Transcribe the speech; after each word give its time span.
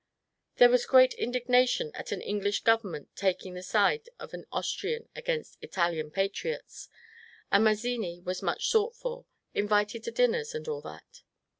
There 0.55 0.71
was 0.71 0.87
great 0.87 1.13
indignation 1.13 1.91
at 1.93 2.11
an 2.11 2.21
English 2.23 2.63
government 2.63 3.09
taking 3.15 3.53
the 3.53 3.61
side 3.61 4.09
of 4.19 4.31
the 4.31 4.45
Austrian 4.51 5.07
against 5.15 5.59
Italian 5.61 6.09
patriots; 6.09 6.89
and 7.51 7.65
Maz 7.67 7.81
zini 7.81 8.19
was 8.19 8.41
much 8.41 8.67
sought 8.67 8.95
for, 8.95 9.27
invited 9.53 10.03
to 10.05 10.11
dinners, 10.11 10.55
and 10.55 10.67
all 10.67 10.81
that. 10.81 11.21